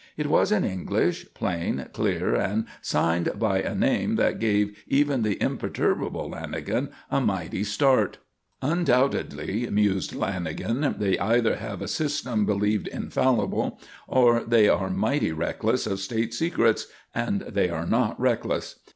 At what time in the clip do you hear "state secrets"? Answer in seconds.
15.99-16.87